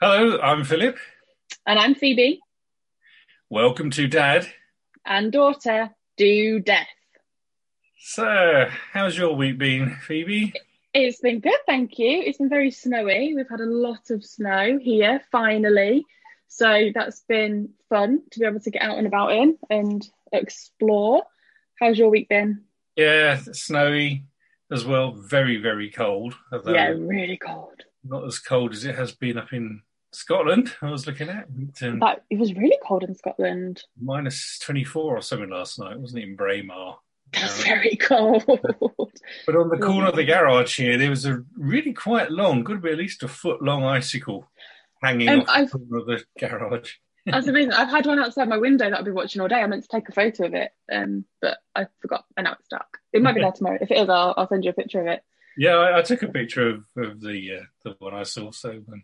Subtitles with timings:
[0.00, 0.96] Hello, I'm Philip.
[1.66, 2.38] And I'm Phoebe.
[3.50, 4.46] Welcome to Dad
[5.04, 6.86] and Daughter Do Death.
[7.98, 10.54] So, how's your week been, Phoebe?
[10.94, 12.22] It's been good, thank you.
[12.24, 13.34] It's been very snowy.
[13.34, 16.04] We've had a lot of snow here, finally.
[16.46, 21.24] So that's been fun to be able to get out and about in and explore.
[21.80, 22.62] How's your week been?
[22.94, 24.26] Yeah, snowy
[24.70, 25.14] as well.
[25.14, 26.36] Very, very cold.
[26.68, 27.82] Yeah, really cold.
[28.04, 30.74] Not as cold as it has been up in Scotland.
[30.82, 31.46] I was looking at.
[31.82, 33.82] Um, but it was really cold in Scotland.
[34.00, 36.98] Minus 24 or something last night, wasn't it, in Braemar?
[37.32, 38.44] That's very cold.
[38.46, 42.82] but on the corner of the garage here, there was a really quite long, could
[42.82, 44.48] be at least a foot long icicle
[45.02, 46.92] hanging um, off I've, the corner of the garage.
[47.26, 47.72] That's amazing.
[47.72, 49.56] I've had one outside my window that I've been watching all day.
[49.56, 52.68] I meant to take a photo of it, um, but I forgot, and now it's
[52.68, 52.98] dark.
[53.12, 53.78] It might be there tomorrow.
[53.80, 55.22] If it is, I'll, I'll send you a picture of it.
[55.58, 58.52] Yeah, I, I took a picture of, of the uh, the one I saw.
[58.52, 59.02] So um,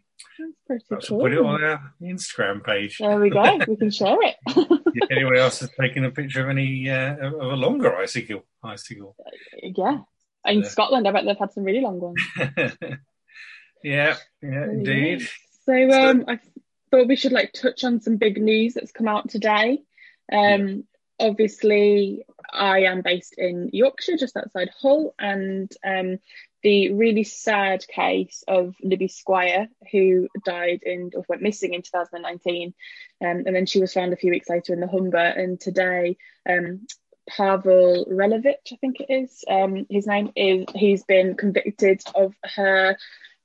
[0.68, 1.20] that's pretty cool.
[1.20, 2.98] Put it on our Instagram page.
[2.98, 3.58] There we go.
[3.68, 4.36] we can share it.
[4.46, 8.44] yeah, anyone else has taken a picture of any uh, of a longer icicle?
[8.62, 9.16] Icicle.
[9.62, 9.98] Yeah,
[10.46, 10.64] in.
[10.64, 12.22] Scotland, I bet they've had some really long ones.
[13.82, 15.28] yeah, yeah, indeed.
[15.64, 16.38] So, um, I
[16.90, 19.82] thought we should like touch on some big news that's come out today.
[20.32, 20.84] Um,
[21.18, 21.28] yeah.
[21.28, 26.18] Obviously, I am based in Yorkshire, just outside Hull, and um,
[26.64, 30.80] the really sad case of Libby Squire, who died
[31.14, 32.74] or went missing in 2019,
[33.20, 35.18] um, and then she was found a few weeks later in the Humber.
[35.18, 36.16] And today,
[36.48, 36.86] um,
[37.30, 42.96] Pawel Relowicz, I think it is, um, his name is, he's been convicted of her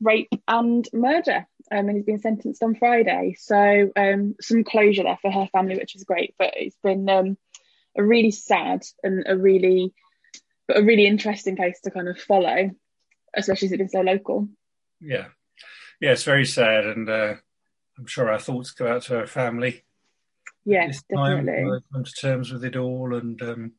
[0.01, 1.45] rape and murder.
[1.71, 3.35] Um, and he's been sentenced on Friday.
[3.37, 6.35] So um, some closure there for her family, which is great.
[6.39, 7.37] But it's been um,
[7.97, 9.93] a really sad and a really,
[10.67, 12.71] but a really interesting case to kind of follow,
[13.35, 14.49] especially as it's been so local.
[14.99, 15.27] Yeah,
[15.99, 17.35] yeah, it's very sad, and uh,
[17.97, 19.83] I'm sure our thoughts go out to her family.
[20.65, 21.63] Yes, definitely.
[21.63, 23.71] Time, come to terms with it all, and um,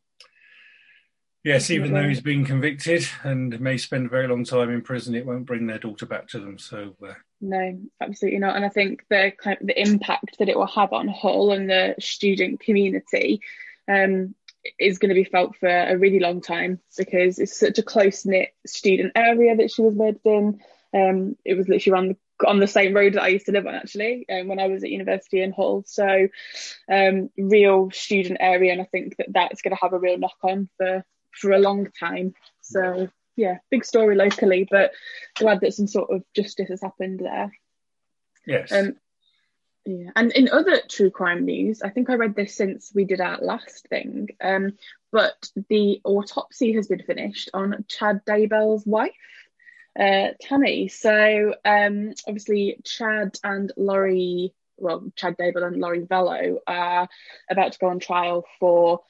[1.45, 5.15] yes, even though he's been convicted and may spend a very long time in prison,
[5.15, 6.59] it won't bring their daughter back to them.
[6.59, 6.97] So.
[7.07, 8.57] Uh, no, absolutely not.
[8.57, 11.71] And I think the kind of the impact that it will have on Hull and
[11.71, 13.41] the student community
[13.89, 14.35] um,
[14.79, 18.25] is going to be felt for a really long time because it's such a close
[18.25, 20.61] knit student area that she was lived in.
[20.93, 22.17] Um, it was literally on the
[22.47, 24.83] on the same road that I used to live on actually um, when I was
[24.83, 25.85] at university in Hull.
[25.87, 26.29] So
[26.91, 30.39] um, real student area, and I think that that's going to have a real knock
[30.43, 32.35] on for for a long time.
[32.63, 34.93] So yeah, big story locally, but
[35.37, 37.53] glad that some sort of justice has happened there.
[38.47, 38.73] Yes.
[38.73, 38.97] Um,
[39.85, 43.21] yeah, and in other true crime news, I think I read this since we did
[43.21, 44.29] our last thing.
[44.41, 44.73] Um,
[45.11, 49.13] but the autopsy has been finished on Chad Daybell's wife,
[49.99, 50.89] uh, Tammy.
[50.89, 57.09] So um, obviously, Chad and Laurie, well, Chad Daybell and Laurie Vallow are
[57.51, 59.01] about to go on trial for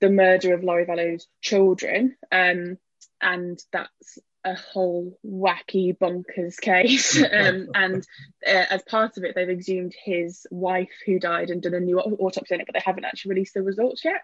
[0.00, 2.16] the murder of Laurie Vallow's children.
[2.30, 2.78] Um,
[3.20, 7.22] and that's a whole wacky bonkers case.
[7.36, 8.06] Um, and
[8.46, 11.98] uh, as part of it they've exhumed his wife who died and done a new
[11.98, 14.22] autopsy on it but they haven't actually released the results yet.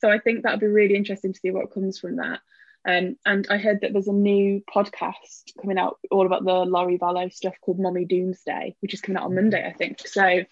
[0.00, 2.40] So i think that'll be really interesting to see what comes from that.
[2.86, 6.98] Um, and i heard that there's a new podcast coming out all about the laurie
[6.98, 10.06] vallow stuff called mommy doomsday which is coming out on monday i think.
[10.06, 10.44] So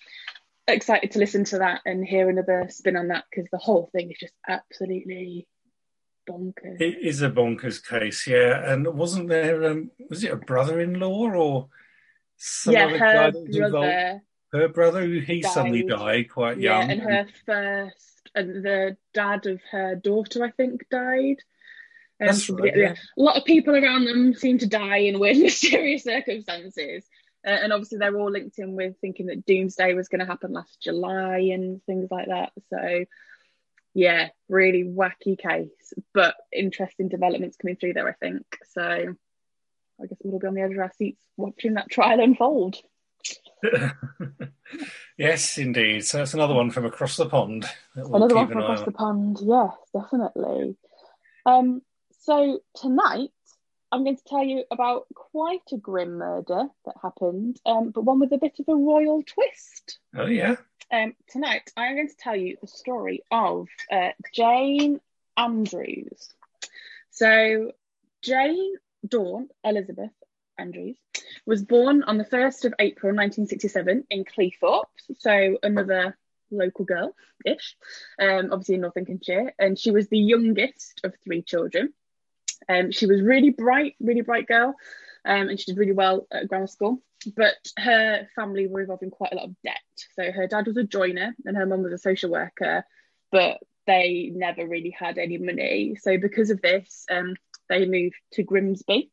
[0.67, 4.11] excited to listen to that and hear another spin on that because the whole thing
[4.11, 5.47] is just absolutely
[6.29, 6.81] bonkers.
[6.81, 8.73] It is a bonkers case, yeah.
[8.73, 9.65] And wasn't there?
[9.65, 11.69] Um, was it a brother-in-law or
[12.37, 14.23] some yeah, her brother?
[14.53, 15.53] Her brother, he died.
[15.53, 16.91] suddenly died quite yeah, young.
[16.91, 21.37] and her first, and the dad of her daughter, I think, died.
[22.21, 22.95] Um, That's right, yeah.
[23.19, 27.05] A lot of people around them seem to die in weird, mysterious circumstances.
[27.45, 30.53] Uh, and obviously, they're all linked in with thinking that Doomsday was going to happen
[30.53, 32.53] last July and things like that.
[32.71, 33.05] So,
[33.95, 38.45] yeah, really wacky case, but interesting developments coming through there, I think.
[38.73, 42.21] So I guess we'll all be on the edge of our seats watching that trial
[42.21, 42.77] unfold.
[45.17, 46.05] yes, indeed.
[46.05, 47.67] So that's another one from across the pond.
[47.95, 48.85] We'll another one from across on.
[48.85, 50.77] the pond, yes, definitely.
[51.45, 51.83] Um,
[52.23, 53.31] so tonight
[53.91, 58.21] I'm going to tell you about quite a grim murder that happened, um, but one
[58.21, 59.99] with a bit of a royal twist.
[60.17, 60.57] Oh, yeah.
[60.93, 65.01] Um, tonight, I am going to tell you the story of uh, Jane
[65.39, 66.35] Andrews.
[67.11, 67.73] So,
[68.21, 68.75] Jane
[69.09, 70.13] Dawn Elizabeth
[70.59, 70.99] Andrews
[71.47, 74.85] was born on the 1st of April 1967 in Cleethorpes,
[75.19, 76.15] so another
[76.51, 77.17] local girl
[77.47, 77.75] ish,
[78.21, 81.95] um, obviously in North Lincolnshire, and she was the youngest of three children.
[82.69, 84.75] Um, she was really bright, really bright girl,
[85.25, 87.01] um, and she did really well at grammar school.
[87.37, 89.81] But her family were involved in quite a lot of debt.
[90.15, 92.85] So her dad was a joiner and her mum was a social worker,
[93.31, 95.97] but they never really had any money.
[96.01, 97.35] So because of this, um,
[97.69, 99.11] they moved to Grimsby,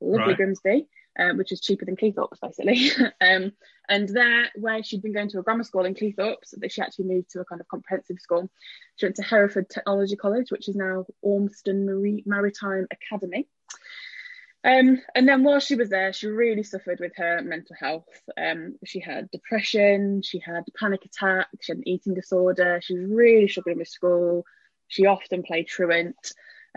[0.00, 0.36] lovely right.
[0.36, 0.86] Grimsby,
[1.18, 2.90] um, which is cheaper than Cleethorpes basically.
[3.20, 3.52] um,
[3.88, 7.06] and there, where she'd been going to a grammar school in Cleethorpes, that she actually
[7.06, 8.50] moved to a kind of comprehensive school.
[8.96, 13.48] She went to Hereford Technology College, which is now Ormiston Maritime Academy.
[14.68, 18.04] Um, and then while she was there, she really suffered with her mental health.
[18.36, 23.08] Um, she had depression, she had panic attacks, she had an eating disorder, she was
[23.08, 24.44] really struggling with school.
[24.86, 26.16] She often played truant.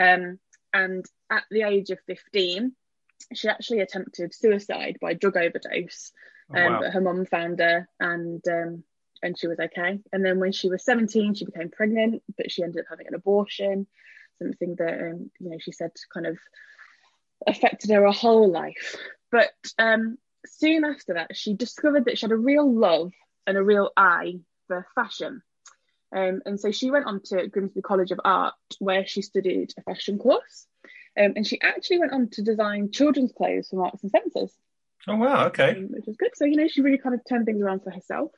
[0.02, 0.40] Um,
[0.74, 2.74] and at the age of 15,
[3.34, 6.14] she actually attempted suicide by drug overdose.
[6.50, 6.80] Oh, um, wow.
[6.80, 8.84] But her mum found her and um,
[9.22, 10.00] and she was okay.
[10.14, 13.16] And then when she was 17, she became pregnant, but she ended up having an
[13.16, 13.86] abortion,
[14.40, 16.38] something that um, you know she said kind of
[17.48, 18.96] affected her whole life.
[19.32, 23.12] But um, soon after that, she discovered that she had a real love
[23.48, 25.42] and a real eye for fashion.
[26.14, 29.82] Um, and so she went on to Grimsby College of Art, where she studied a
[29.84, 30.68] fashion course.
[31.18, 34.54] Um, and she actually went on to design children's clothes for Marks and Spencer's.
[35.08, 35.72] Oh wow, okay.
[35.72, 36.32] Um, which was good.
[36.36, 38.32] So you know, she really kind of turned things around for herself.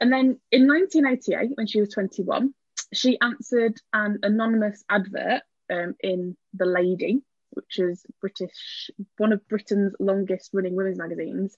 [0.00, 2.54] And then in 1988, when she was 21,
[2.92, 9.94] she answered an anonymous advert um, in The Lady, which is British, one of Britain's
[9.98, 11.54] longest running women's magazines.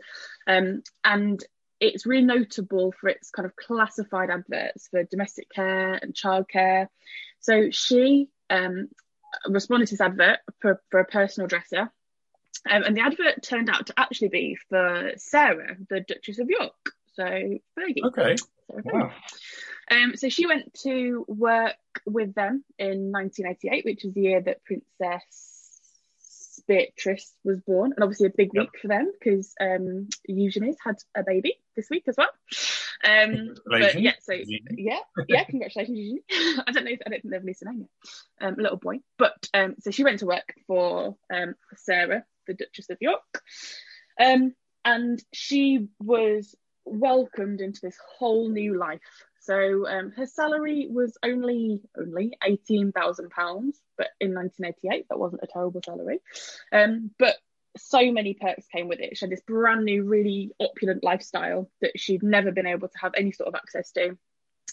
[0.47, 1.43] Um, and
[1.81, 6.87] it's really notable for its kind of classified adverts for domestic care and childcare.
[7.41, 8.89] So she um,
[9.49, 11.91] responded to this advert for, for a personal dresser.
[12.71, 16.93] Um, and the advert turned out to actually be for Sarah, the Duchess of York.
[17.15, 18.05] So Fergie.
[18.05, 18.37] Okay.
[18.71, 19.11] wow.
[19.91, 21.75] Um, so she went to work
[22.07, 25.52] with them in 1988, which is the year that Princess
[26.73, 31.23] Beatrice was born, and obviously a big week for them because um, Eugenie's had a
[31.23, 32.31] baby this week as well.
[33.05, 36.23] Um, but yeah, so yeah, yeah, congratulations, Eugenie.
[36.67, 38.49] I don't know if I don't think they've released a name yet.
[38.49, 42.89] Um, little boy, but um, so she went to work for um, Sarah, the Duchess
[42.89, 43.43] of York,
[44.19, 46.55] um, and she was
[46.87, 49.01] welcomed into this whole new life
[49.43, 55.43] so um, her salary was only only eighteen thousand pounds, but in 1988 that wasn't
[55.43, 56.21] a terrible salary.
[56.73, 57.37] Um, but
[57.77, 59.17] so many perks came with it.
[59.17, 63.15] She had this brand new, really opulent lifestyle that she'd never been able to have
[63.17, 64.17] any sort of access to,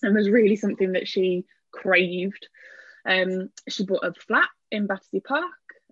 [0.03, 2.47] and was really something that she craved.
[3.05, 5.45] Um, she bought a flat in Battersea Park,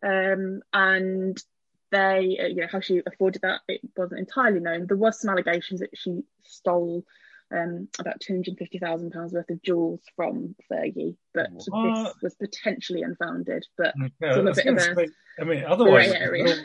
[0.03, 1.41] um, and
[1.89, 4.85] they, uh, you know, how she afforded that, it wasn't entirely known.
[4.85, 7.05] There was some allegations that she stole
[7.51, 12.13] um, about two hundred fifty thousand pounds worth of jewels from Fergie, but what?
[12.13, 13.65] this was potentially unfounded.
[13.77, 15.07] But yeah, still a bit of a say,
[15.39, 16.55] I mean, otherwise, area.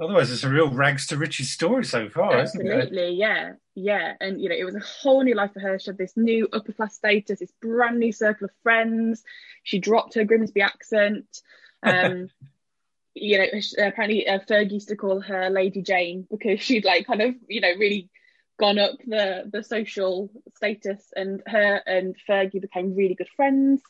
[0.00, 4.14] otherwise, it's a real rags to riches story so far, Absolutely, yeah, yeah.
[4.20, 5.78] And you know, it was a whole new life for her.
[5.78, 9.24] She had this new upper class status, this brand new circle of friends.
[9.64, 11.42] She dropped her Grimsby accent.
[11.82, 12.28] Um,
[13.14, 13.46] you know,
[13.78, 17.60] apparently uh, Fergie used to call her Lady Jane because she'd like kind of, you
[17.60, 18.10] know, really
[18.58, 23.82] gone up the the social status and her and Fergie became really good friends.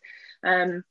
[0.43, 0.84] Um,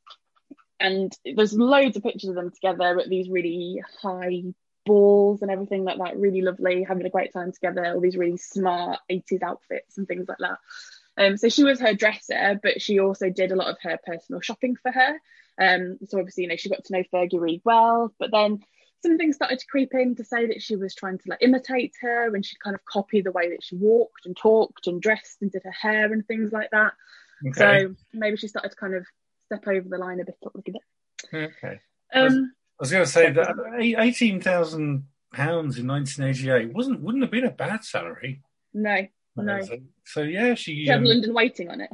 [0.79, 4.43] and there's loads of pictures of them together at these really high
[4.85, 8.35] balls and everything like that really lovely having a great time together all these really
[8.35, 10.57] smart 80s outfits and things like that.
[11.15, 14.41] Um, so she was her dresser but she also did a lot of her personal
[14.41, 15.19] shopping for her.
[15.57, 18.59] Um, so obviously you know she got to know Fergie really well but then
[19.03, 21.93] some things started to creep in to say that she was trying to like imitate
[22.01, 25.41] her and she'd kind of copy the way that she walked and talked and dressed
[25.41, 26.93] and did her hair and things like that.
[27.45, 27.83] Okay.
[27.83, 29.05] So maybe she started to kind of
[29.45, 30.38] step over the line a bit.
[30.43, 30.75] A bit.
[31.33, 31.79] Okay.
[32.13, 32.33] Um, I was,
[32.79, 37.31] was going to say that eighteen thousand pounds in nineteen eighty eight wasn't wouldn't have
[37.31, 38.41] been a bad salary.
[38.74, 39.05] No,
[39.36, 39.62] no.
[39.62, 41.89] So, so yeah, she, she had um, London waiting on it.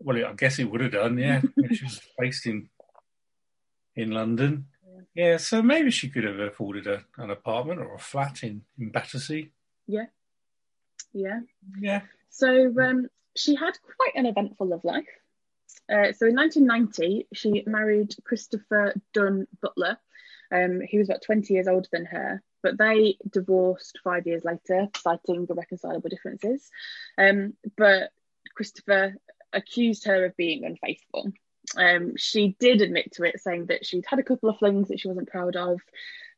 [0.00, 1.16] Well, I guess it would have done.
[1.16, 1.40] Yeah,
[1.72, 2.68] she was based in
[3.96, 4.66] in London.
[5.18, 8.90] Yeah, so maybe she could have afforded a, an apartment or a flat in, in
[8.90, 9.50] Battersea.
[9.88, 10.04] Yeah.
[11.12, 11.40] Yeah.
[11.80, 12.02] Yeah.
[12.30, 15.08] So um, she had quite an eventful love life.
[15.92, 19.98] Uh, so in 1990, she married Christopher Dunn Butler.
[20.52, 24.86] Um, he was about 20 years older than her, but they divorced five years later,
[24.98, 26.70] citing irreconcilable differences.
[27.18, 28.12] Um, but
[28.54, 29.16] Christopher
[29.52, 31.32] accused her of being unfaithful.
[31.76, 35.00] Um, she did admit to it, saying that she'd had a couple of flings that
[35.00, 35.80] she wasn't proud of,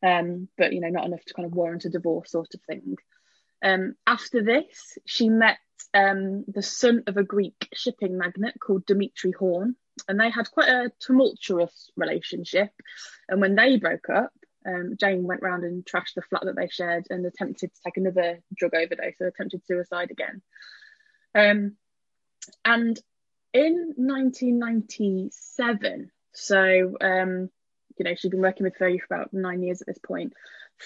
[0.02, 2.96] um, but you know, not enough to kind of warrant a divorce sort of thing.
[3.62, 5.58] Um, after this, she met
[5.94, 9.76] um, the son of a Greek shipping magnate called Dimitri Horn,
[10.08, 12.70] and they had quite a tumultuous relationship.
[13.28, 14.32] And when they broke up,
[14.66, 17.96] um, Jane went round and trashed the flat that they shared and attempted to take
[17.96, 20.42] another drug overdose, so attempted suicide again.
[21.34, 21.76] Um,
[22.64, 22.98] and
[23.52, 27.50] in 1997, so um,
[27.96, 30.34] you know she'd been working with Fergie for about nine years at this point.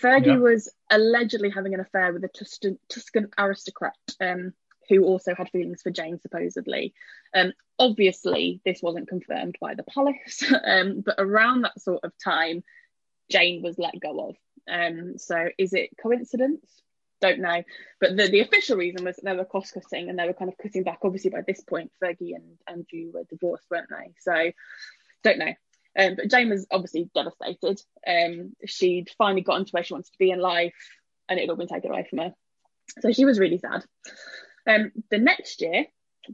[0.01, 0.37] Fergie yeah.
[0.37, 4.53] was allegedly having an affair with a Tuscan, Tuscan aristocrat um,
[4.89, 6.95] who also had feelings for Jane, supposedly.
[7.35, 12.63] Um, obviously, this wasn't confirmed by the palace, um, but around that sort of time,
[13.31, 14.37] Jane was let go of.
[14.69, 16.65] Um, so, is it coincidence?
[17.21, 17.63] Don't know.
[18.01, 20.51] But the, the official reason was that they were cost cutting and they were kind
[20.51, 20.99] of cutting back.
[21.03, 24.13] Obviously, by this point, Fergie and Andrew were divorced, weren't they?
[24.21, 24.53] So,
[25.23, 25.55] don't know.
[25.99, 27.81] Um, but Jane was obviously devastated.
[28.07, 30.75] Um, she'd finally gotten to where she wanted to be in life,
[31.29, 32.35] and it had all been taken away from her.
[33.01, 33.85] So she was really sad.
[34.67, 35.87] Um, the next year,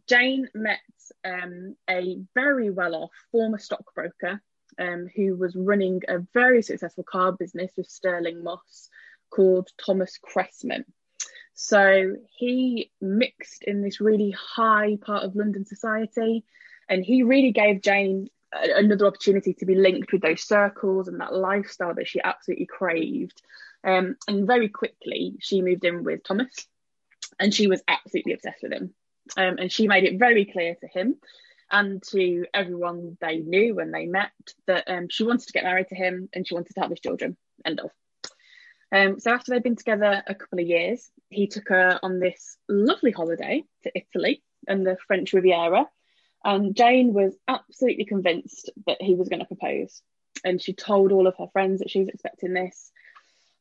[0.09, 0.79] Jane met
[1.25, 4.41] um, a very well off former stockbroker
[4.79, 8.89] um, who was running a very successful car business with Stirling Moss
[9.31, 10.85] called Thomas Cressman.
[11.55, 16.45] So he mixed in this really high part of London society,
[16.89, 21.35] and he really gave Jane another opportunity to be linked with those circles and that
[21.35, 23.43] lifestyle that she absolutely craved.
[23.85, 26.67] Um, and very quickly, she moved in with Thomas,
[27.39, 28.95] and she was absolutely obsessed with him.
[29.37, 31.17] Um, and she made it very clear to him
[31.71, 34.33] and to everyone they knew when they met
[34.67, 37.01] that um, she wanted to get married to him and she wanted to have his
[37.01, 37.37] children.
[37.65, 37.91] End of.
[38.93, 42.57] Um, so after they'd been together a couple of years, he took her on this
[42.69, 45.87] lovely holiday to Italy and the French Riviera
[46.45, 50.03] and Jane was absolutely convinced that he was going to propose.
[50.45, 52.91] And she told all of her friends that she was expecting this,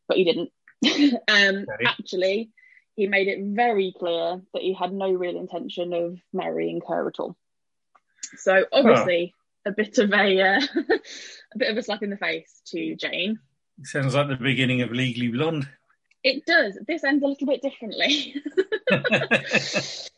[0.08, 0.52] but he didn't.
[1.28, 1.86] um, okay.
[1.86, 2.52] Actually,
[2.96, 7.20] he made it very clear that he had no real intention of marrying her at
[7.20, 7.36] all.
[8.38, 9.34] So obviously,
[9.66, 9.72] huh.
[9.72, 10.62] a bit of a uh,
[11.54, 13.40] a bit of a slap in the face to Jane.
[13.84, 15.68] Sounds like the beginning of Legally Blonde.
[16.24, 16.78] It does.
[16.86, 18.36] This ends a little bit differently.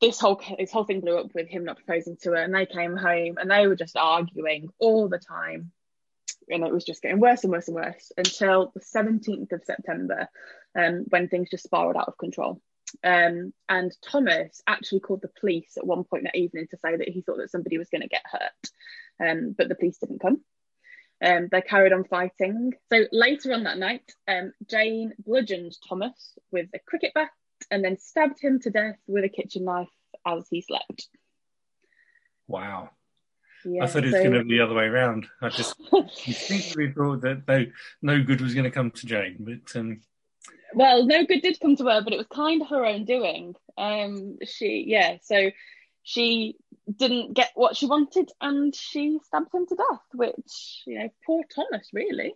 [0.00, 2.66] this whole this whole thing blew up with him not proposing to her, and they
[2.66, 5.72] came home and they were just arguing all the time,
[6.48, 10.28] and it was just getting worse and worse and worse until the seventeenth of September,
[10.78, 12.60] um, when things just spiraled out of control.
[13.04, 17.08] Um, and Thomas actually called the police at one point that evening to say that
[17.08, 20.42] he thought that somebody was going to get hurt, um, but the police didn't come.
[21.24, 22.74] Um, they carried on fighting.
[22.90, 27.30] So later on that night, um, Jane bludgeoned Thomas with a cricket bat
[27.70, 29.88] and then stabbed him to death with a kitchen knife
[30.26, 31.08] as he slept.
[32.46, 32.90] Wow.
[33.64, 34.22] Yeah, I thought it was so...
[34.22, 35.26] going to be the other way around.
[35.42, 35.74] I just
[36.26, 37.66] instinctively thought that no,
[38.02, 40.00] no good was going to come to Jane, but um...
[40.74, 43.54] well, no good did come to her, but it was kind of her own doing.
[43.76, 45.50] Um, she, yeah, so
[46.08, 46.56] she
[46.90, 50.00] didn't get what she wanted, and she stabbed him to death.
[50.14, 52.34] Which, you know, poor Thomas, really.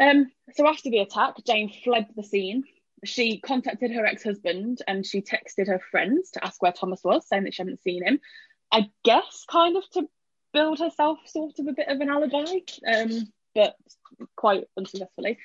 [0.00, 2.64] Um, so after the attack, Jane fled the scene
[3.04, 7.44] she contacted her ex-husband and she texted her friends to ask where Thomas was, saying
[7.44, 8.20] that she hadn't seen him.
[8.70, 10.08] I guess kind of to
[10.52, 13.74] build herself sort of a bit of an alibi, um, but
[14.36, 15.38] quite unsuccessfully.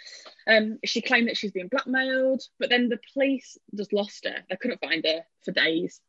[0.48, 4.44] Um, she claimed that she's been blackmailed, but then the police just lost her.
[4.50, 6.00] They couldn't find her for days.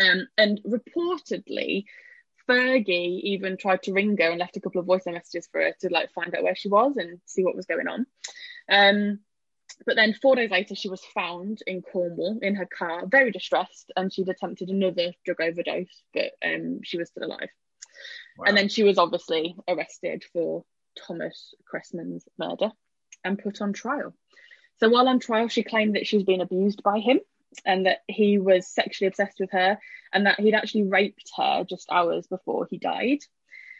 [0.00, 1.84] Um, and reportedly,
[2.48, 5.74] Fergie even tried to ring her and left a couple of voice messages for her
[5.80, 8.06] to like find out where she was and see what was going on.
[8.70, 9.20] Um,
[9.86, 13.90] but then four days later, she was found in Cornwall in her car, very distressed,
[13.96, 17.48] and she'd attempted another drug overdose, but um, she was still alive.
[18.38, 18.44] Wow.
[18.48, 20.64] And then she was obviously arrested for
[21.06, 22.70] Thomas Cressman's murder
[23.24, 24.14] and put on trial.
[24.78, 27.20] So while on trial, she claimed that she's been abused by him
[27.64, 29.78] and that he was sexually obsessed with her
[30.12, 33.18] and that he'd actually raped her just hours before he died.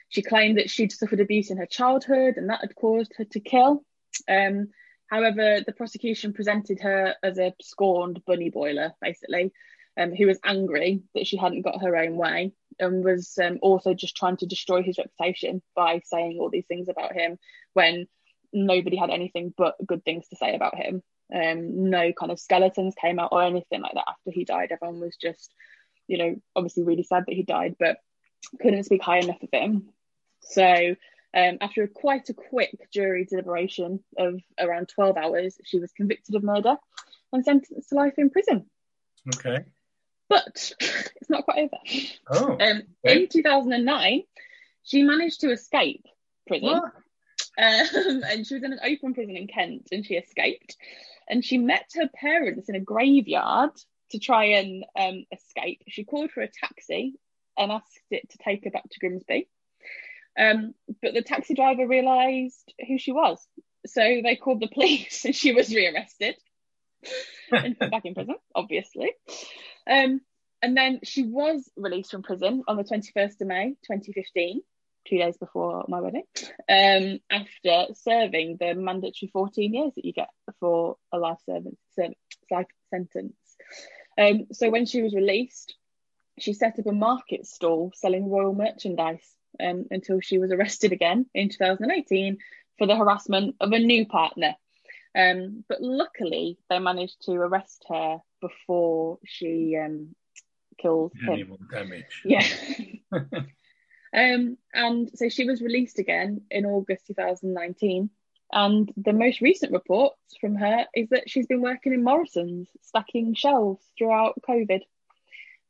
[0.09, 3.41] She claimed that she'd suffered abuse in her childhood and that had caused her to
[3.41, 3.85] kill.
[4.29, 4.69] Um,
[5.13, 9.53] However, the prosecution presented her as a scorned bunny boiler, basically,
[9.99, 13.93] um, who was angry that she hadn't got her own way and was um, also
[13.93, 17.37] just trying to destroy his reputation by saying all these things about him
[17.75, 18.07] when
[18.55, 21.03] nobody had anything but good things to say about him.
[21.35, 24.71] Um, no kind of skeletons came out or anything like that after he died.
[24.71, 25.53] Everyone was just,
[26.07, 27.99] you know, obviously really sad that he died, but
[28.61, 29.89] couldn't speak high enough of him.
[30.41, 30.95] So
[31.35, 36.35] um, after a, quite a quick jury deliberation of around 12 hours, she was convicted
[36.35, 36.77] of murder
[37.33, 38.67] and sentenced to life in prison.
[39.37, 39.65] Okay.
[40.29, 41.77] But it's not quite over.
[42.31, 42.53] Oh.
[42.53, 43.23] Um, okay.
[43.23, 44.23] In 2009,
[44.83, 46.05] she managed to escape
[46.47, 46.69] prison.
[46.69, 46.93] Um,
[47.59, 50.77] and she was in an open prison in Kent and she escaped.
[51.29, 53.71] And she met her parents in a graveyard
[54.11, 55.83] to try and um, escape.
[55.89, 57.15] She called for a taxi
[57.57, 59.49] and asked it to take her back to Grimsby.
[60.39, 63.39] Um, but the taxi driver realised who she was
[63.87, 66.37] so they called the police and she was rearrested
[67.53, 69.13] and put back in prison, obviously.
[69.89, 70.21] Um,
[70.63, 74.63] and then she was released from prison on the 21st of May 2015,
[75.09, 76.25] two days before my wedding,
[76.69, 80.31] um, after serving the mandatory 14 years that you get
[80.61, 81.79] for a life, servant,
[82.51, 83.35] life sentence.
[84.19, 85.75] Um, so when she was released,
[86.39, 89.27] she set up a market stall selling royal merchandise
[89.61, 92.39] um, until she was arrested again in 2018
[92.79, 94.55] for the harassment of a new partner.
[95.15, 100.15] Um, but luckily, they managed to arrest her before she um,
[100.79, 102.23] killed Any more damage.
[102.25, 102.47] Yeah.
[104.13, 108.11] um, and so she was released again in August 2019.
[108.55, 113.35] And the most recent reports from her is that she's been working in Morrison's, stacking
[113.35, 114.81] shelves throughout COVID.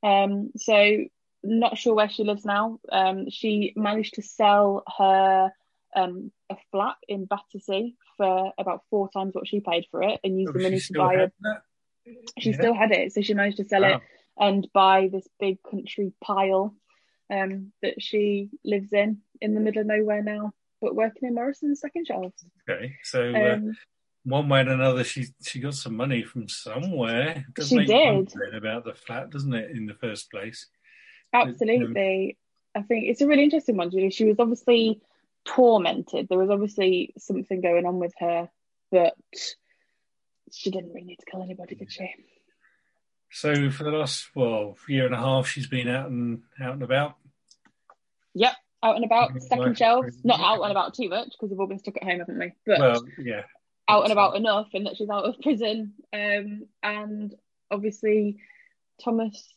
[0.03, 1.05] Um, so
[1.45, 2.81] not sure where she lives now.
[2.91, 5.53] Um, she managed to sell her
[5.95, 10.41] um, a flat in Battersea for about four times what she paid for it, and
[10.41, 11.33] used Oh, the money to buy it.
[12.39, 12.57] She Yeah.
[12.57, 13.97] still had it, so she managed to sell Wow.
[13.97, 14.03] it
[14.39, 16.75] and buy this big country pile
[17.33, 21.81] um, that she lives in in the middle of nowhere now, but working in Morrison's
[21.81, 22.45] second shelves.
[22.69, 23.77] Okay, so uh, Um,
[24.25, 27.47] one way or another, she she got some money from somewhere.
[27.55, 28.33] Does She did.
[28.55, 29.71] about the flat, doesn't it?
[29.71, 30.67] In the first place,
[31.33, 32.37] Absolutely.
[32.75, 34.11] I think it's a really interesting one, Julie.
[34.11, 35.01] She was obviously
[35.45, 36.29] tormented.
[36.29, 38.49] There was obviously something going on with her,
[38.91, 39.17] but
[40.53, 42.15] she didn't really need to kill anybody, did she?
[43.35, 46.83] so for the last well year and a half, she's been out and out and
[46.83, 47.17] about.
[48.35, 50.17] Yep, out and about, stacking shelves.
[50.25, 52.53] Not out and about too much because we've all been stuck at home, haven't we?
[52.67, 53.43] But Well, yeah,
[53.89, 55.95] out and about enough and that she's out of prison.
[56.13, 57.35] Um, and
[57.71, 58.39] obviously,
[59.03, 59.53] Thomas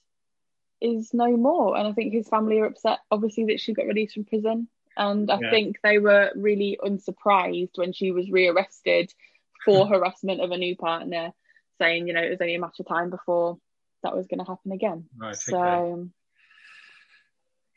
[0.81, 1.77] is no more.
[1.77, 4.67] And I think his family are upset, obviously, that she got released from prison.
[4.97, 5.49] And I Yeah.
[5.49, 9.13] think they were really unsurprised when she was rearrested
[9.63, 11.33] for harassment of a new partner,
[11.79, 13.57] saying, you know, it was only a matter of time before
[14.03, 15.09] that was going to happen again.
[15.17, 15.35] right.
[15.35, 16.09] So, okay.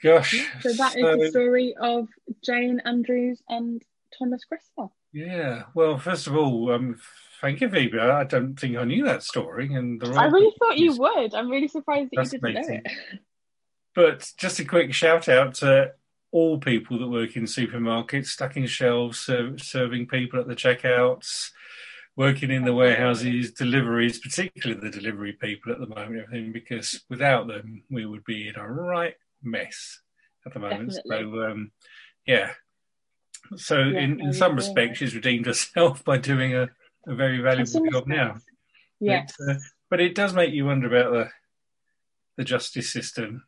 [0.03, 0.49] Gosh.
[0.61, 2.09] so that is the story of
[2.45, 3.83] Jane Andrews and
[4.17, 4.91] Thomas Gresper.
[5.13, 5.65] Yeah.
[5.75, 6.99] Well, first of all, um,
[7.41, 7.99] thank you, Phoebe.
[7.99, 11.35] I don't think I knew that story, and the I really thought you would.
[11.35, 12.87] I'm really surprised that you didn't know it.
[13.95, 15.93] But just a quick shout out to
[16.31, 21.51] all people that work in supermarkets, stacking shelves, ser- serving people at the checkouts,
[22.15, 27.49] working in the warehouses, deliveries, particularly the delivery people at the moment, everything, because without
[27.49, 30.01] them, we would be in a right mess
[30.47, 30.93] at the moment.
[30.95, 31.33] Definitely.
[31.33, 31.71] So, um,
[32.27, 32.51] yeah.
[33.57, 34.65] So, Yeah, in, in some agree.
[34.65, 36.69] respects, she's redeemed herself by doing a,
[37.07, 38.37] a very valuable job now.
[39.01, 39.35] Yes.
[39.39, 39.59] But, uh,
[39.91, 41.31] but it does make you wonder about the
[42.37, 43.43] the justice system.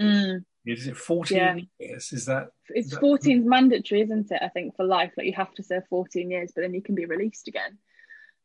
[0.00, 0.44] Mm.
[0.64, 1.56] Is it 14 Yeah.
[1.78, 2.10] years?
[2.12, 4.40] Is that It's That- 14 mandatory, isn't it?
[4.42, 6.94] I think for life, like you have to serve 14 years, but then you can
[6.94, 7.76] be released again.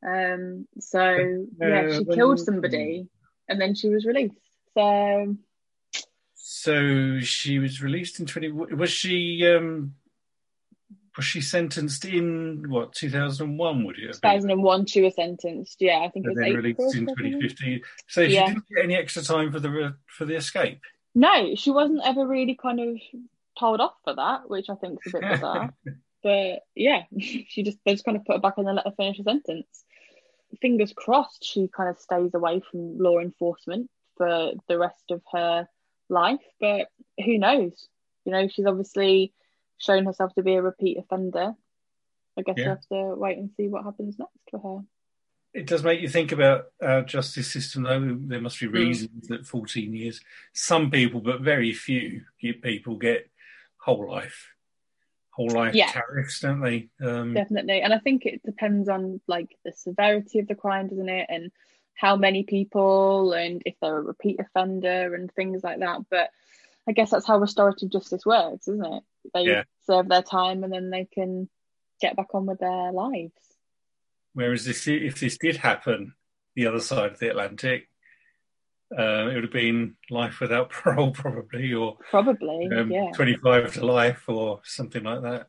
[0.06, 1.02] Um, so
[1.62, 3.08] yeah, Uh, she killed somebody
[3.48, 4.36] and then she was released.
[4.74, 5.38] So
[6.66, 7.20] so?
[7.22, 8.52] She was released in 20.
[8.52, 9.96] Was she um
[11.16, 13.84] was she sentenced in what 2001?
[13.86, 14.32] Would it have been?
[14.42, 15.78] 2001, she was sentenced.
[15.80, 16.64] Yeah, I think it And was then April.
[16.64, 17.82] released in 2015.
[18.08, 20.82] So she didn't get any extra time for the for the escape.
[21.14, 22.98] No, she wasn't ever really kind of
[23.58, 25.74] told off for that, which I think is a bit bizarre.
[26.24, 28.94] but yeah, she just they just kind of put her back and then let her
[28.98, 29.86] finish her sentence.
[30.62, 35.68] Fingers crossed, she kind of stays away from law enforcement for the rest of her
[36.10, 36.40] life.
[36.60, 36.88] But
[37.24, 37.88] who knows?
[38.26, 39.34] You know, she's obviously
[39.78, 41.54] shown herself to be a repeat offender.
[42.38, 42.64] I guess Yeah.
[42.64, 44.86] we have to wait and see what happens next for her.
[45.54, 48.18] It does make you think about our justice system, though.
[48.28, 50.20] There must be reasons that 14 years.
[50.54, 53.30] Some people, but very few get- people get
[53.78, 54.52] whole life,
[55.30, 55.92] whole life Yeah.
[55.92, 56.90] tariffs, don't they?
[57.00, 57.82] Um, Definitely.
[57.82, 61.28] And I think it depends on like the severity of the crime, doesn't it?
[61.30, 61.52] And
[61.96, 66.02] how many people and if they're a repeat offender and things like that.
[66.10, 66.30] But
[66.88, 69.04] I guess that's how restorative justice works, isn't it?
[69.34, 69.64] They Yeah.
[69.88, 71.50] serve their time and then they can
[72.02, 73.34] get back on with their lives.
[74.34, 76.14] Whereas this, if this did happen
[76.56, 77.90] the other side of the Atlantic,
[78.98, 83.12] uh, it would have been life without parole, probably, or Probably, um, yeah.
[83.16, 85.48] 25 to life, or something like that.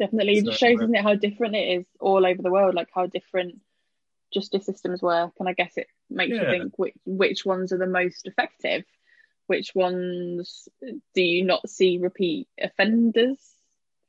[0.00, 0.38] Definitely.
[0.38, 2.88] It just shows, uh, doesn't it, how different it is all over the world, like
[2.92, 3.60] how different
[4.32, 5.32] justice systems work.
[5.38, 6.42] And I guess it makes Yeah.
[6.42, 8.84] you think which, which ones are the most effective.
[9.46, 10.68] Which ones
[11.14, 13.38] do you not see repeat offenders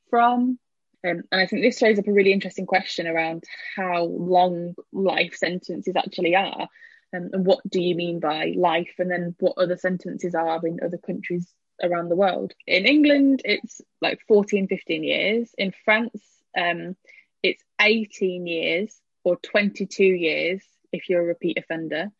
[0.08, 0.58] from?
[1.06, 3.44] Um, and I think this throws up a really interesting question around
[3.76, 6.68] how long life sentences actually are.
[7.14, 8.94] Um, and what do you mean by life?
[8.98, 11.46] And then what other sentences are in other countries
[11.82, 12.52] around the world.
[12.66, 15.54] In England, it's like 14, 15 years.
[15.58, 16.22] In France,
[16.56, 16.96] um,
[17.42, 22.12] it's 18 years or 22 years if you're a repeat offender.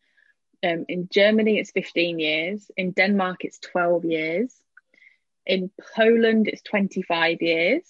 [0.63, 2.69] Um, in Germany, it's 15 years.
[2.75, 4.53] In Denmark, it's 12 years.
[5.45, 7.83] In Poland, it's 25 years.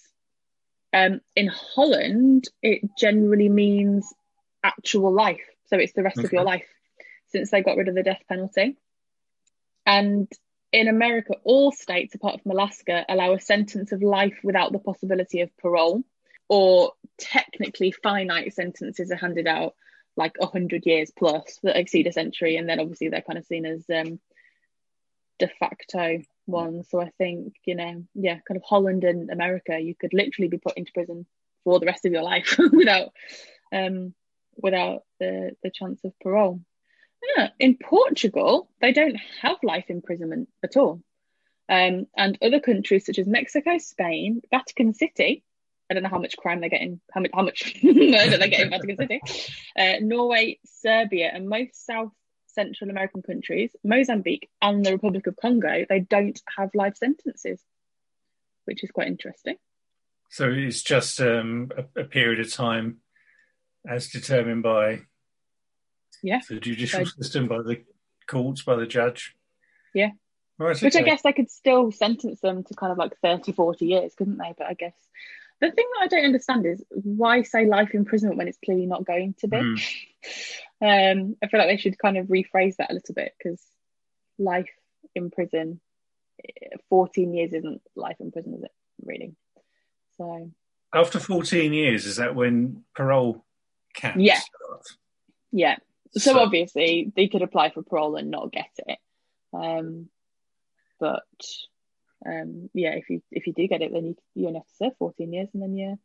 [0.92, 4.12] Um, in Holland, it generally means
[4.62, 5.46] actual life.
[5.66, 6.26] So it's the rest okay.
[6.26, 6.66] of your life
[7.28, 8.76] since they got rid of the death penalty.
[9.84, 10.30] And
[10.72, 15.40] in America, all states, apart from Alaska, allow a sentence of life without the possibility
[15.40, 16.02] of parole,
[16.48, 19.74] or technically finite sentences are handed out
[20.16, 22.56] like 100 years plus that exceed a century.
[22.56, 24.18] And then obviously they're kind of seen as um,
[25.38, 26.88] de facto ones.
[26.90, 30.58] So I think, you know, yeah, kind of Holland and America, you could literally be
[30.58, 31.26] put into prison
[31.64, 33.10] for the rest of your life without
[33.72, 34.14] um,
[34.56, 36.60] without the, the chance of parole.
[37.36, 37.48] Yeah.
[37.58, 41.02] In Portugal, they don't have life imprisonment at all.
[41.68, 45.42] Um, and other countries such as Mexico, Spain, Vatican City,
[45.88, 48.66] I don't know how much crime they're getting, how much, how much murder they're getting
[48.66, 49.20] in Vatican City,
[49.78, 52.10] uh, Norway, Serbia, and most South
[52.46, 57.60] Central American countries, Mozambique, and the Republic of Congo, they don't have life sentences,
[58.64, 59.56] which is quite interesting.
[60.30, 62.98] So it's just um, a, a period of time
[63.88, 65.02] as determined by
[66.22, 67.84] yeah the judicial so, system, by the
[68.26, 69.36] courts, by the judge.
[69.94, 70.10] Yeah.
[70.58, 73.84] Right, Which I guess they could still sentence them to kind of like 30, 40
[73.84, 74.54] years, couldn't they?
[74.56, 74.94] But I guess
[75.60, 79.06] the thing that I don't understand is why say life imprisonment when it's clearly not
[79.06, 79.56] going to be.
[79.56, 79.82] Mm.
[81.22, 83.62] um, I feel like they should kind of rephrase that a little bit because
[84.38, 84.68] life
[85.14, 85.80] in prison,
[86.90, 88.72] 14 years isn't life in prison, is it?
[89.02, 89.34] Really?
[90.18, 90.50] So.
[90.94, 93.44] After 14 years, is that when parole
[93.94, 94.40] can yeah.
[95.52, 95.76] Yeah.
[96.12, 98.98] So, so, obviously they could apply for parole and not get it.
[99.52, 100.08] Um,
[101.00, 101.24] but
[102.26, 104.76] um, yeah, if you if you do get it, then you you only have to
[104.76, 105.98] serve 14 years and then you're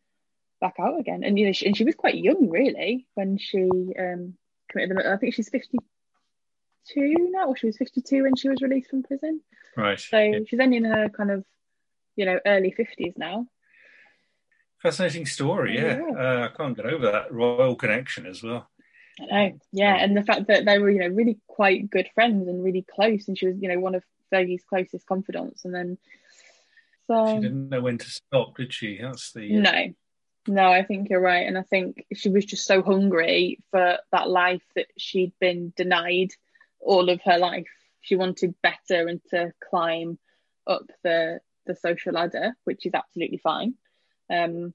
[0.60, 1.24] back out again.
[1.24, 3.68] And you know, she, and she was quite young really when she
[4.00, 4.36] um,
[4.70, 5.12] committed the.
[5.12, 5.80] I think she's 52
[7.32, 9.42] now, or she was 52 when she was released from prison.
[9.76, 10.00] Right.
[10.00, 10.40] So yeah.
[10.48, 11.44] she's only in her kind of
[12.16, 13.48] you know early 50s now.
[14.82, 16.00] Fascinating story, yeah.
[16.00, 16.18] yeah.
[16.18, 18.68] Uh, I can't get over that royal connection as well.
[19.20, 22.48] I know, yeah, and the fact that they were, you know, really quite good friends
[22.48, 25.98] and really close, and she was, you know, one of Fergie's closest confidants, and then
[27.08, 29.00] so she didn't know when to stop, did she?
[29.02, 29.60] That's the uh...
[29.60, 29.94] no,
[30.48, 30.72] no.
[30.72, 34.64] I think you're right, and I think she was just so hungry for that life
[34.76, 36.32] that she'd been denied
[36.80, 37.68] all of her life.
[38.02, 40.18] She wanted better and to climb
[40.68, 43.76] up the the social ladder, which is absolutely fine.
[44.30, 44.74] Um,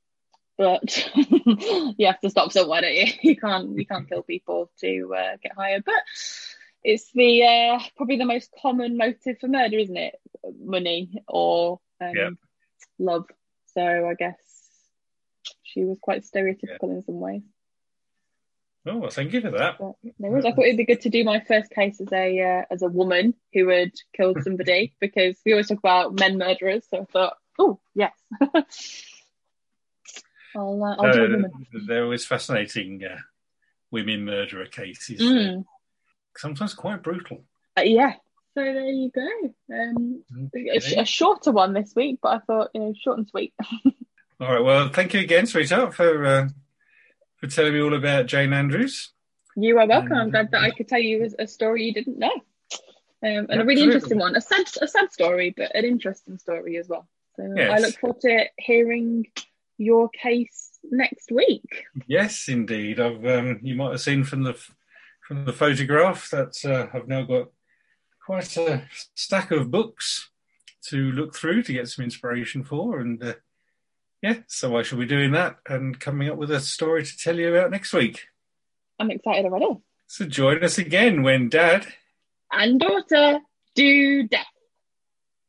[0.59, 3.07] but you have to stop somewhere, don't you?
[3.23, 5.81] You can't you can't kill people to uh, get higher.
[5.85, 5.95] But
[6.87, 10.15] it's the uh, probably the most common motive for murder, isn't it?
[10.61, 12.31] Money or um, yeah.
[12.99, 13.27] love.
[13.75, 14.37] So I guess
[15.65, 16.95] she was quite stereotypical yeah.
[16.95, 17.43] in some ways.
[18.89, 19.81] Oh, well, thank you for that.
[19.81, 22.83] no I thought it'd be good to do my first case as a uh, as
[22.83, 26.85] a woman who had killed somebody because we always talk about men murderers.
[26.89, 28.13] So I thought, oh yes.
[30.55, 31.49] I'll, uh, I'll uh,
[31.87, 33.19] They're always fascinating uh,
[33.91, 35.21] women murderer cases.
[35.21, 35.65] Mm.
[36.37, 37.45] Sometimes quite brutal.
[37.77, 38.15] Uh, yeah.
[38.55, 39.55] So there you go.
[39.75, 40.71] Um, okay.
[40.97, 43.53] a, a, shorter one this week, but I thought you know short and sweet.
[44.41, 44.65] all right.
[44.65, 46.49] Well, thank you again, sweetheart, for uh,
[47.37, 49.13] for telling me all about Jane Andrews.
[49.57, 50.15] You are welcome.
[50.15, 52.33] I'm glad that I could tell you a story you didn't know,
[53.23, 54.37] um, and a really interesting one.
[54.37, 57.07] A sad, a sad story, but an interesting story as well.
[57.37, 57.71] So yes.
[57.71, 59.27] I look forward to hearing
[59.77, 61.85] your case next week.
[62.07, 63.01] Yes, indeed.
[63.01, 64.59] I've um, you might have seen from the
[65.27, 67.49] from the photograph that uh, I've now got
[68.25, 68.85] quite a
[69.15, 70.31] stack of books
[70.85, 73.35] to look through to get some inspiration for, and uh,
[74.23, 77.37] yeah, so I shall be doing that and coming up with a story to tell
[77.37, 78.27] you about next week.
[79.01, 79.79] I'm excited already.
[80.07, 81.87] So join us again when Dad
[82.53, 83.41] and daughter
[83.75, 84.47] do death.